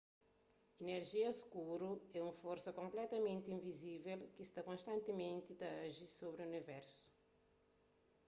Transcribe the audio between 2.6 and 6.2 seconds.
konpletamenti invizível ki sta konstantimenti ta aji